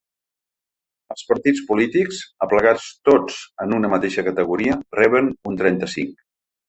[1.15, 6.27] Els partits polítics, aplegats tots en una mateixa categoria, reben un trenta-cinc.